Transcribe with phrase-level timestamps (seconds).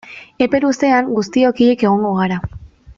[0.45, 2.45] Epe luzean guztiok hilik egongo gara.